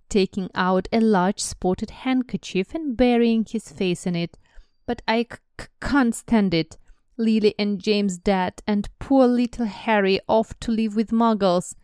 taking 0.09 0.49
out 0.53 0.87
a 0.91 0.99
large 0.99 1.39
spotted 1.39 1.89
handkerchief 1.89 2.75
and 2.75 2.95
burying 2.95 3.45
his 3.49 3.71
face 3.71 4.05
in 4.05 4.15
it. 4.15 4.37
But 4.85 5.01
I 5.07 5.25
c- 5.31 5.67
can't 5.81 6.13
stand 6.13 6.53
it. 6.53 6.77
Lily 7.17 7.53
and 7.57 7.79
James 7.81 8.17
dead, 8.17 8.61
and 8.65 8.89
poor 8.99 9.27
little 9.27 9.65
Harry 9.65 10.19
off 10.27 10.57
to 10.61 10.71
live 10.71 10.95
with 10.95 11.11
muggles. 11.11 11.75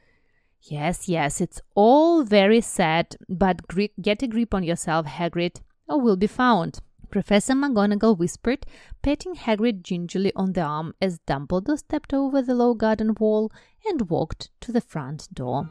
Yes, 0.61 1.07
yes, 1.07 1.39
it's 1.39 1.61
all 1.75 2.23
very 2.23 2.61
sad, 2.61 3.15
but 3.29 3.61
get 4.01 4.23
a 4.23 4.27
grip 4.27 4.53
on 4.53 4.63
yourself, 4.63 5.05
Hagrid, 5.05 5.61
or 5.87 6.01
we'll 6.01 6.17
be 6.17 6.27
found. 6.27 6.79
Professor 7.10 7.52
McGonagall 7.52 8.16
whispered, 8.16 8.64
patting 9.02 9.34
Hagrid 9.34 9.82
gingerly 9.82 10.32
on 10.34 10.52
the 10.52 10.62
arm 10.62 10.94
as 11.00 11.20
Dumbledore 11.26 11.78
stepped 11.78 12.14
over 12.14 12.40
the 12.40 12.54
low 12.54 12.72
garden 12.74 13.14
wall 13.18 13.52
and 13.86 14.08
walked 14.08 14.50
to 14.60 14.72
the 14.72 14.80
front 14.80 15.28
door. 15.32 15.68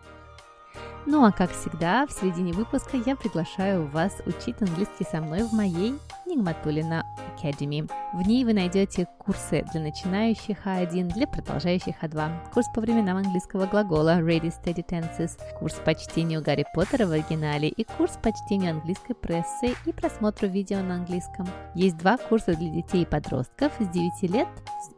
Ну 1.07 1.25
а 1.25 1.31
как 1.31 1.49
всегда, 1.51 2.05
в 2.05 2.11
середине 2.11 2.53
выпуска 2.53 2.97
я 2.97 3.15
приглашаю 3.15 3.87
вас 3.87 4.21
учить 4.27 4.61
английский 4.61 5.03
со 5.03 5.19
мной 5.19 5.41
в 5.43 5.51
моей 5.51 5.95
Нигматулина 6.26 7.04
Academy. 7.36 7.88
В 8.12 8.26
ней 8.26 8.44
вы 8.44 8.52
найдете 8.52 9.06
курсы 9.18 9.64
для 9.72 9.80
начинающих 9.80 10.66
А1, 10.66 11.12
для 11.12 11.26
продолжающих 11.26 11.94
А2, 12.02 12.52
курс 12.52 12.66
по 12.74 12.80
временам 12.80 13.18
английского 13.18 13.66
глагола 13.66 14.20
Ready 14.20 14.52
Steady 14.52 14.84
Tenses, 14.86 15.32
курс 15.58 15.74
по 15.84 15.94
чтению 15.94 16.42
Гарри 16.42 16.64
Поттера 16.74 17.06
в 17.06 17.12
оригинале 17.12 17.68
и 17.68 17.84
курс 17.84 18.18
по 18.22 18.30
чтению 18.32 18.72
английской 18.72 19.14
прессы 19.14 19.74
и 19.84 19.92
просмотру 19.92 20.48
видео 20.48 20.80
на 20.80 20.96
английском. 20.96 21.46
Есть 21.74 21.98
два 21.98 22.16
курса 22.16 22.54
для 22.54 22.70
детей 22.70 23.02
и 23.02 23.06
подростков 23.06 23.72
с 23.78 23.86
9 23.88 24.22
лет 24.30 24.48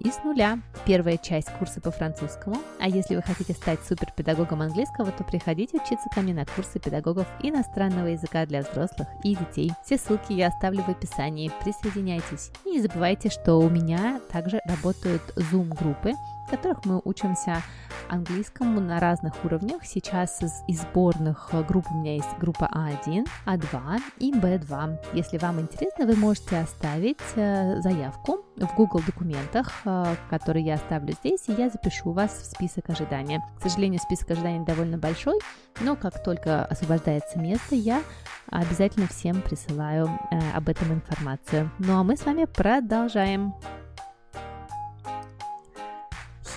и 0.01 0.11
с 0.11 0.23
нуля. 0.25 0.61
Первая 0.85 1.17
часть 1.17 1.51
курса 1.59 1.81
по 1.81 1.91
французскому, 1.91 2.57
а 2.81 2.89
если 2.89 3.17
вы 3.17 3.23
хотите 3.23 3.53
стать 3.53 3.81
суперпедагогом 3.85 4.63
английского, 4.63 5.11
то 5.13 5.25
приходите 5.25 5.77
учиться 5.77 6.09
ко 6.15 6.21
мне 6.21 6.35
на 6.35 6.47
курсы 6.47 6.79
педагогов 6.79 7.27
иностранного 7.43 8.07
языка 8.07 8.47
для 8.47 8.63
взрослых 8.63 9.09
и 9.25 9.35
детей. 9.35 9.73
Все 9.85 9.99
ссылки 9.99 10.33
я 10.33 10.49
оставлю 10.49 10.83
в 10.83 10.89
описании. 10.89 11.18
Присоединяйтесь. 11.65 12.51
И 12.65 12.71
не 12.71 12.81
забывайте, 12.81 13.29
что 13.29 13.57
у 13.57 13.69
меня 13.69 14.21
также 14.31 14.61
работают 14.65 15.23
Zoom-группы, 15.37 16.13
в 16.49 16.51
которых 16.51 16.85
мы 16.87 17.01
учимся 17.05 17.63
английскому 18.09 18.81
на 18.81 19.01
разных 19.01 19.35
уровнях. 19.45 19.85
Сейчас 19.85 20.43
из, 20.43 20.53
из 20.67 20.81
сборных 20.81 21.51
групп 21.69 21.85
у 21.91 21.95
меня 21.95 22.15
есть 22.15 22.39
группа 22.41 22.71
А1, 22.75 23.29
А2 23.45 24.01
и 24.19 24.33
Б2. 24.33 24.99
Если 25.13 25.37
вам 25.37 25.61
интересно, 25.61 26.07
вы 26.07 26.17
можете 26.17 26.59
оставить 26.59 27.19
э, 27.37 27.81
заявку 27.83 28.47
в 28.57 28.75
Google 28.77 29.01
документах, 29.05 29.71
э, 29.85 30.15
которые 30.31 30.65
я 30.65 30.75
оставлю 30.75 31.13
здесь, 31.13 31.49
и 31.49 31.53
я 31.53 31.69
запишу 31.69 32.13
вас 32.13 32.33
в 32.33 32.47
список 32.47 32.89
ожидания. 32.89 33.45
К 33.59 33.63
сожалению, 33.69 34.01
список 34.01 34.31
ожидания 34.31 34.65
довольно 34.65 34.97
большой, 34.97 35.39
но 35.81 35.97
как 35.97 36.23
только 36.23 36.65
освобождается 36.65 37.39
место, 37.39 37.75
я 37.75 38.03
обязательно 38.51 39.07
всем 39.07 39.43
присылаю 39.43 40.09
э, 40.31 40.39
об 40.55 40.71
этом 40.71 40.95
информацию. 40.95 41.71
Ну 41.79 41.99
а 41.99 42.03
мы 42.03 42.17
с 42.17 42.25
вами 42.25 42.47
продолжаем. 42.47 43.53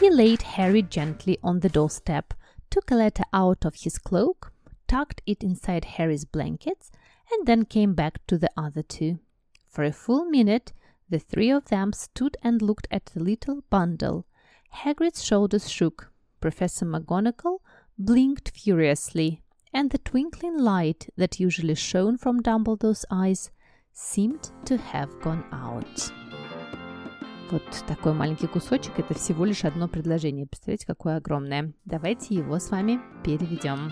He 0.01 0.09
laid 0.09 0.41
Harry 0.41 0.81
gently 0.81 1.37
on 1.43 1.59
the 1.59 1.69
doorstep, 1.69 2.33
took 2.71 2.89
a 2.89 2.95
letter 2.95 3.23
out 3.31 3.63
of 3.65 3.75
his 3.75 3.99
cloak, 3.99 4.51
tucked 4.87 5.21
it 5.27 5.43
inside 5.43 5.85
Harry's 5.85 6.25
blankets, 6.25 6.89
and 7.31 7.45
then 7.45 7.65
came 7.65 7.93
back 7.93 8.17
to 8.25 8.39
the 8.39 8.49
other 8.57 8.81
two. 8.81 9.19
For 9.69 9.83
a 9.83 9.91
full 9.91 10.25
minute, 10.25 10.73
the 11.07 11.19
three 11.19 11.51
of 11.51 11.65
them 11.65 11.93
stood 11.93 12.35
and 12.41 12.63
looked 12.63 12.87
at 12.89 13.05
the 13.13 13.23
little 13.23 13.61
bundle. 13.69 14.25
Hagrid's 14.71 15.23
shoulders 15.23 15.69
shook. 15.69 16.11
Professor 16.39 16.87
McGonagall 16.87 17.59
blinked 17.95 18.57
furiously, 18.57 19.43
and 19.71 19.91
the 19.91 19.99
twinkling 19.99 20.57
light 20.57 21.09
that 21.15 21.39
usually 21.39 21.75
shone 21.75 22.17
from 22.17 22.41
Dumbledore's 22.41 23.05
eyes 23.11 23.51
seemed 23.93 24.49
to 24.65 24.77
have 24.77 25.21
gone 25.21 25.45
out. 25.51 26.11
Вот 27.51 27.63
такой 27.85 28.13
маленький 28.13 28.47
кусочек, 28.47 28.97
это 28.97 29.13
всего 29.13 29.43
лишь 29.43 29.65
одно 29.65 29.89
предложение. 29.89 30.47
Представляете, 30.47 30.87
какое 30.87 31.17
огромное. 31.17 31.73
Давайте 31.83 32.33
его 32.33 32.57
с 32.57 32.69
вами 32.69 33.01
переведем. 33.25 33.91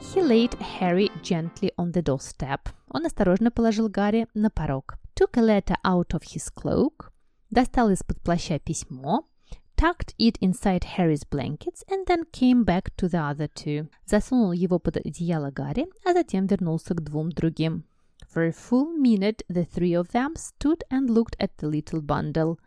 He 0.00 0.20
laid 0.20 0.58
Harry 0.80 1.08
gently 1.22 1.72
on 1.78 1.92
the 1.92 2.02
doorstep. 2.02 2.58
Он 2.88 3.06
осторожно 3.06 3.52
положил 3.52 3.88
Гарри 3.88 4.26
на 4.34 4.50
порог. 4.50 4.96
Took 5.14 5.36
a 5.36 5.40
letter 5.40 5.76
out 5.84 6.08
of 6.14 6.22
his 6.22 6.52
cloak. 6.52 7.12
Достал 7.48 7.90
из-под 7.90 8.20
плаща 8.22 8.58
письмо. 8.58 9.28
Tucked 9.76 10.16
it 10.18 10.36
inside 10.40 10.84
Harry's 10.96 11.24
blankets 11.24 11.84
and 11.88 12.06
then 12.08 12.24
came 12.32 12.64
back 12.64 12.90
to 12.96 13.08
the 13.08 13.20
other 13.20 13.48
two. 13.54 13.88
Засунул 14.04 14.50
его 14.50 14.80
под 14.80 14.96
одеяло 14.96 15.52
Гарри, 15.52 15.86
а 16.04 16.12
затем 16.12 16.46
вернулся 16.46 16.94
к 16.94 17.04
двум 17.04 17.30
другим. 17.30 17.84
For 18.29 18.47
a 18.47 18.51
full 18.51 18.93
minute 18.97 19.43
the 19.47 19.65
three 19.65 19.93
of 19.93 20.11
them 20.11 20.35
stood 20.35 20.83
and 20.89 21.09
looked 21.09 21.35
at 21.39 21.57
the 21.57 21.67
little 21.67 22.01
bundle. 22.01 22.59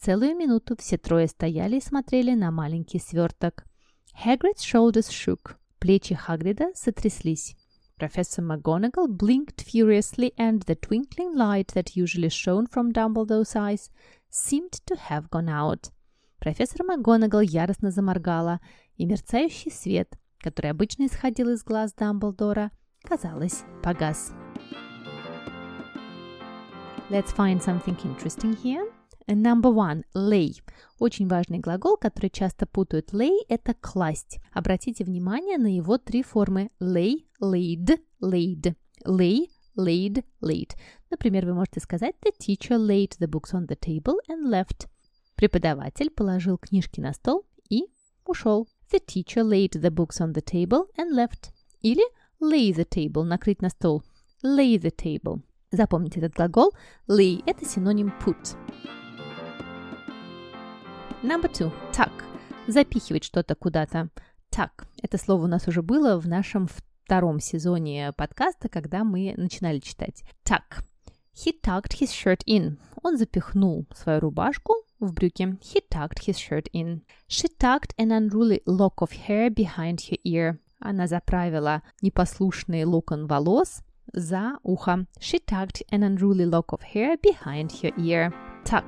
Целую 0.00 0.34
минуту 0.36 0.76
все 0.76 0.98
трое 0.98 1.28
стояли 1.28 1.76
и 1.76 1.80
смотрели 1.80 2.34
на 2.34 2.50
маленький 2.50 2.98
сверток. 2.98 3.64
Hagrid's 4.24 4.64
shoulders 4.64 5.08
shook. 5.10 5.56
Плечи 5.78 6.14
Хагрида 6.14 6.72
сотряслись. 6.74 7.56
Professor 7.98 8.42
McGonagall 8.42 9.16
blinked 9.16 9.62
furiously, 9.62 10.32
and 10.36 10.62
the 10.62 10.74
twinkling 10.74 11.36
light 11.36 11.68
that 11.74 11.94
usually 11.94 12.30
shone 12.30 12.66
from 12.66 12.92
Dumbledore's 12.92 13.54
eyes 13.54 13.90
seemed 14.28 14.72
to 14.86 14.96
have 14.96 15.30
gone 15.30 15.48
out. 15.48 15.92
Профессор 16.40 16.84
МакГонагал 16.84 17.40
яростно 17.40 17.92
заморгала, 17.92 18.60
и 18.96 19.06
мерцающий 19.06 19.70
свет, 19.70 20.18
который 20.40 20.72
обычно 20.72 21.06
исходил 21.06 21.50
из 21.50 21.62
глаз 21.62 21.92
Дамблдора, 21.92 22.72
казалось, 23.04 23.62
погас. 23.82 24.32
Let's 27.09 27.31
find 27.31 27.61
something 27.61 27.97
interesting 28.03 28.53
here. 28.57 28.85
Number 29.29 29.71
one, 29.71 30.03
lay. 30.13 30.61
Очень 30.99 31.29
важный 31.29 31.59
глагол, 31.59 31.95
который 31.95 32.29
часто 32.29 32.65
путают. 32.65 33.13
Lay– 33.13 33.37
это 33.47 33.73
класть. 33.73 34.39
Обратите 34.51 35.05
внимание 35.05 35.57
на 35.57 35.73
его 35.73 35.97
три 35.97 36.21
формы. 36.21 36.69
Lay, 36.81 37.25
laid, 37.41 37.97
laid. 38.21 38.75
Lay, 39.05 39.47
laid, 39.77 40.25
laid. 40.41 40.71
Например, 41.09 41.45
вы 41.45 41.53
можете 41.53 41.79
сказать 41.79 42.15
The 42.21 42.33
teacher 42.37 42.77
laid 42.77 43.17
the 43.19 43.27
books 43.29 43.53
on 43.53 43.67
the 43.67 43.79
table 43.79 44.17
and 44.29 44.49
left. 44.49 44.89
Преподаватель 45.35 46.09
положил 46.09 46.57
книжки 46.57 46.99
на 46.99 47.13
стол 47.13 47.45
и 47.69 47.85
ушел. 48.25 48.67
The 48.91 48.99
teacher 48.99 49.43
laid 49.43 49.79
the 49.81 49.91
books 49.91 50.19
on 50.19 50.33
the 50.33 50.43
table 50.43 50.87
and 50.97 51.15
left. 51.15 51.51
Или 51.81 52.03
lay 52.41 52.73
the 52.73 52.85
table– 52.85 53.23
накрыть 53.23 53.61
на 53.61 53.69
стол. 53.69 54.03
Lay 54.43 54.77
the 54.77 54.93
table. 54.93 55.41
Запомните 55.77 56.19
этот 56.19 56.33
глагол. 56.33 56.73
Lay– 57.07 57.43
это 57.45 57.63
синоним 57.63 58.11
put. 58.25 58.57
Number 61.21 61.51
two. 61.51 61.71
Tuck. 61.93 62.11
Запихивать 62.65 63.23
что-то 63.23 63.53
куда-то. 63.53 64.09
Tuck. 64.49 64.87
Это 65.03 65.19
слово 65.19 65.43
у 65.43 65.47
нас 65.47 65.67
уже 65.67 65.83
было 65.83 66.19
в 66.19 66.27
нашем 66.27 66.67
втором 66.67 67.39
сезоне 67.39 68.11
подкаста, 68.17 68.69
когда 68.69 69.03
мы 69.03 69.35
начинали 69.37 69.77
читать. 69.77 70.23
Tuck. 70.43 70.83
He 71.35 71.53
tucked 71.61 71.93
his 71.99 72.09
shirt 72.09 72.41
in. 72.47 72.79
Он 73.03 73.15
запихнул 73.15 73.85
свою 73.93 74.19
рубашку 74.19 74.73
в 74.99 75.13
брюки. 75.13 75.59
He 75.61 75.83
tucked 75.91 76.25
his 76.25 76.37
shirt 76.37 76.71
in. 76.73 77.01
She 77.29 77.47
tucked 77.59 77.93
an 77.99 78.09
unruly 78.09 78.63
lock 78.65 78.95
of 79.01 79.11
hair 79.27 79.51
behind 79.51 79.97
her 80.09 80.17
ear. 80.23 80.57
Она 80.79 81.05
заправила 81.05 81.83
непослушный 82.01 82.83
локон 82.83 83.27
волос 83.27 83.83
за 84.12 84.58
ухо. 84.62 85.06
She 85.20 85.38
tucked 85.38 85.82
an 85.90 86.02
unruly 86.02 86.46
lock 86.46 86.72
of 86.72 86.82
hair 86.82 87.16
behind 87.16 87.72
her 87.82 87.92
ear. 87.98 88.32
Tuck. 88.64 88.84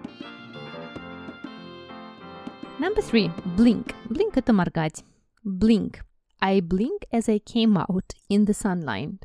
Number 2.78 3.00
three. 3.00 3.30
Blink. 3.56 3.94
Blink – 4.08 4.34
это 4.34 4.52
моргать. 4.52 5.04
Blink. 5.44 6.02
I 6.40 6.60
blink 6.60 7.04
as 7.12 7.28
I 7.28 7.38
came 7.38 7.76
out 7.76 8.14
in 8.28 8.44
the 8.44 8.52
sunlight. 8.52 9.22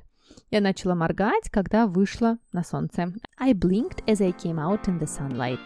Я 0.51 0.61
начала 0.61 0.95
моргать, 0.95 1.49
когда 1.51 1.85
вышла 1.85 2.37
на 2.53 2.63
солнце. 2.63 3.13
I 3.37 3.53
blinked 3.53 4.03
as 4.05 4.21
I 4.21 4.31
came 4.31 4.59
out 4.59 4.87
in 4.87 4.99
the 4.99 5.07
sunlight. 5.07 5.59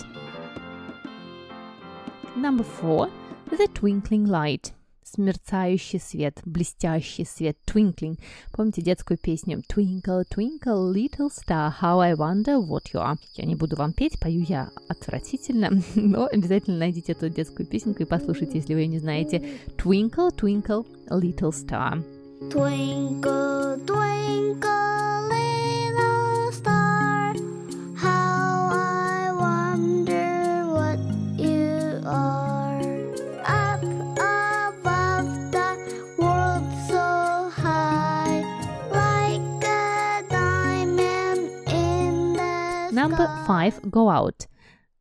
Number 2.36 2.64
four. 2.64 3.10
The 3.52 3.68
twinkling 3.74 4.26
light. 4.26 4.74
Смерцающий 5.13 6.01
свет, 6.01 6.41
блестящий 6.45 7.25
свет, 7.25 7.57
twinkling. 7.67 8.19
Помните 8.53 8.83
детскую 8.83 9.19
песню 9.19 9.63
Twinkle, 9.69 10.25
twinkle, 10.29 10.93
little 10.93 11.29
star, 11.31 11.73
how 11.81 12.01
I 12.01 12.15
wonder 12.15 12.59
what 12.59 12.93
you 12.93 13.01
are. 13.01 13.17
Я 13.35 13.45
не 13.45 13.55
буду 13.55 13.77
вам 13.77 13.93
петь, 13.93 14.19
пою 14.21 14.45
я 14.49 14.71
отвратительно, 14.89 15.71
но 15.95 16.27
обязательно 16.27 16.79
найдите 16.79 17.13
эту 17.13 17.29
детскую 17.29 17.67
песенку 17.67 18.03
и 18.03 18.07
послушайте, 18.07 18.59
если 18.59 18.75
вы 18.75 18.81
ее 18.81 18.87
не 18.89 18.99
знаете. 18.99 19.43
Twinkle, 19.77 20.31
twinkle, 20.37 20.87
little 21.11 21.53
star. 21.53 22.05
Twinkle, 22.51 23.85
twinkle, 23.85 24.88
Number 43.09 43.29
five. 43.47 43.81
Go 43.83 44.11
out. 44.11 44.47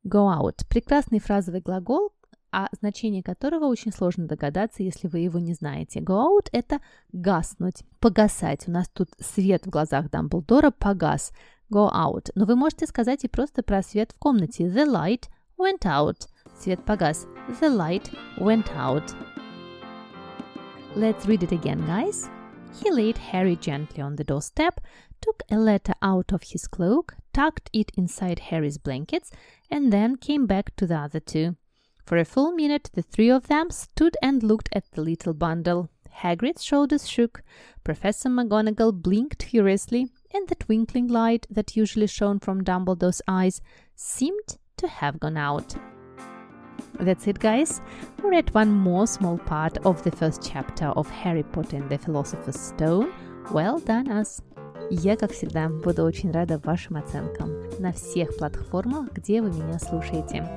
Go 0.06 0.30
out. 0.30 0.66
Прекрасный 0.70 1.20
фразовый 1.20 1.60
глагол, 1.60 2.14
о 2.52 2.68
значении 2.72 3.22
которого 3.22 3.66
очень 3.66 3.92
сложно 3.92 4.28
догадаться, 4.28 4.82
если 4.82 5.08
вы 5.08 5.20
его 5.20 5.40
не 5.40 5.54
знаете. 5.54 6.00
Go 6.00 6.26
out– 6.26 6.48
это 6.54 6.80
гаснуть, 7.12 7.84
погасать. 8.00 8.68
У 8.68 8.72
нас 8.72 8.88
тут 8.90 9.10
свет 9.20 9.66
в 9.66 9.70
глазах 9.70 10.10
Дамблдора 10.10 10.72
погас. 10.72 11.34
Go 11.70 11.92
out. 11.94 12.32
Но 12.36 12.46
вы 12.46 12.56
можете 12.56 12.88
сказать 12.88 13.26
и 13.26 13.28
просто 13.28 13.62
про 13.62 13.84
свет 13.84 14.14
в 14.14 14.20
комнате. 14.20 14.68
The 14.68 14.86
light 14.86 15.26
went 15.58 15.82
out. 15.82 16.28
Свет 16.58 16.84
погас. 16.86 17.28
The 17.60 17.70
light 17.70 18.10
went 18.38 18.68
out. 18.76 19.04
Let's 20.96 21.26
read 21.26 21.44
it 21.44 21.52
again, 21.52 21.86
guys. 21.86 22.30
He 22.82 22.90
laid 22.90 23.18
Harry 23.32 23.58
gently 23.58 24.02
on 24.02 24.16
the 24.16 24.24
doorstep, 24.24 24.80
took 25.20 25.44
a 25.50 25.58
letter 25.58 25.94
out 26.02 26.32
of 26.32 26.44
his 26.44 26.68
cloak, 26.68 27.16
tucked 27.38 27.70
it 27.72 27.92
inside 27.96 28.40
Harry's 28.50 28.80
blankets, 28.80 29.30
and 29.70 29.94
then 29.94 30.16
came 30.16 30.48
back 30.48 30.76
to 30.76 30.88
the 30.88 30.96
other 30.96 31.20
two. 31.20 31.56
For 32.04 32.18
a 32.18 32.26
full 32.26 32.52
minute, 32.52 32.90
the 32.94 33.04
three 33.04 33.30
of 33.30 33.46
them 33.46 33.70
stood 33.70 34.18
and 34.24 34.42
looked 34.42 34.70
at 34.74 34.90
the 34.94 35.02
little 35.02 35.36
bundle. 35.36 35.90
Hagrid's 36.24 36.64
shoulders 36.64 37.08
shook, 37.08 37.44
Professor 37.84 38.30
McGonagall 38.30 39.04
blinked 39.04 39.44
furiously, 39.44 40.08
and 40.34 40.48
the 40.48 40.56
twinkling 40.56 41.08
light 41.08 41.46
that 41.52 41.78
usually 41.78 42.08
shone 42.08 42.40
from 42.40 42.64
Dumbledore's 42.64 43.22
eyes 43.28 43.62
seemed 43.96 44.58
to 44.78 44.88
have 44.88 45.20
gone 45.20 45.38
out. 45.38 45.76
That's 47.00 47.28
it, 47.28 47.38
guys. 47.38 47.82
We 48.24 48.32
read 48.32 48.52
one 48.56 48.72
more 48.72 49.06
small 49.06 49.38
part 49.38 49.78
of 49.86 50.02
the 50.02 50.10
first 50.10 50.42
chapter 50.42 50.86
of 50.86 51.08
Harry 51.12 51.44
Potter 51.44 51.78
and 51.78 51.90
the 51.90 52.00
Philosopher's 52.00 52.60
Stone. 52.60 53.14
Well 53.52 53.78
done, 53.78 54.10
us! 54.10 54.42
Я, 54.90 55.18
как 55.18 55.34
всегда, 55.34 55.68
буду 55.68 56.04
очень 56.04 56.32
рада 56.32 56.60
вашим 56.64 56.96
оценкам 56.96 57.52
на 57.80 57.92
всех 57.92 58.38
платформах, 58.38 59.12
где 59.12 59.42
вы 59.42 59.50
меня 59.50 59.80
слушаете. 59.80 60.48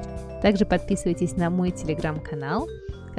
Также 0.41 0.65
подписывайтесь 0.65 1.37
на 1.37 1.51
мой 1.51 1.73
телеграм-канал, 1.73 2.69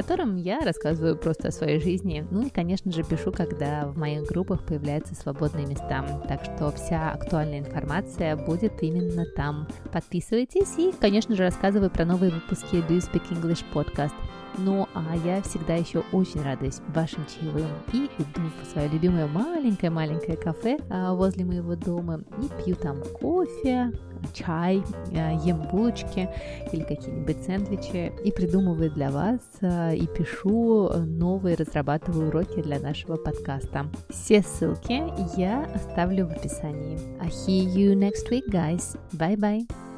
котором 0.01 0.35
я 0.35 0.61
рассказываю 0.61 1.15
просто 1.15 1.49
о 1.49 1.51
своей 1.51 1.79
жизни. 1.79 2.25
Ну 2.31 2.47
и, 2.47 2.49
конечно 2.49 2.91
же, 2.91 3.03
пишу, 3.03 3.31
когда 3.31 3.85
в 3.85 3.99
моих 3.99 4.23
группах 4.23 4.65
появляются 4.65 5.13
свободные 5.13 5.67
места. 5.67 6.03
Так 6.27 6.43
что 6.43 6.71
вся 6.71 7.11
актуальная 7.11 7.59
информация 7.59 8.35
будет 8.35 8.81
именно 8.81 9.25
там. 9.35 9.67
Подписывайтесь 9.91 10.75
и, 10.77 10.91
конечно 10.99 11.35
же, 11.35 11.43
рассказываю 11.43 11.91
про 11.91 12.05
новые 12.05 12.31
выпуски 12.31 12.77
Do 12.77 12.89
You 12.89 13.11
Speak 13.11 13.29
English 13.29 13.63
Podcast. 13.71 14.13
Ну, 14.57 14.87
а 14.93 15.15
я 15.23 15.41
всегда 15.43 15.75
еще 15.75 16.03
очень 16.11 16.41
радуюсь 16.41 16.81
вашим 16.89 17.25
чаевым 17.25 17.69
и 17.93 18.09
иду 18.17 18.41
в 18.61 18.71
свое 18.71 18.89
любимое 18.89 19.27
маленькое-маленькое 19.27 20.35
кафе 20.35 20.77
а, 20.89 21.13
возле 21.13 21.45
моего 21.45 21.75
дома 21.75 22.21
и 22.41 22.63
пью 22.63 22.75
там 22.75 23.01
кофе, 23.21 23.91
чай, 24.33 24.83
а, 25.15 25.31
ем 25.45 25.63
булочки 25.71 26.29
или 26.71 26.83
какие-нибудь 26.83 27.43
сэндвичи 27.43 28.11
и 28.23 28.31
придумываю 28.31 28.91
для 28.91 29.09
вас 29.09 29.39
а, 29.61 29.90
и 29.93 30.07
пишу 30.07 30.89
новые, 31.05 31.55
разрабатываю 31.55 32.29
уроки 32.29 32.61
для 32.61 32.79
нашего 32.79 33.17
подкаста. 33.17 33.87
Все 34.09 34.41
ссылки 34.41 35.03
я 35.39 35.63
оставлю 35.73 36.27
в 36.27 36.31
описании. 36.31 36.99
I 37.19 37.29
see 37.29 37.65
you 37.65 37.93
next 37.93 38.29
week, 38.29 38.47
guys. 38.49 38.97
Bye-bye. 39.13 39.90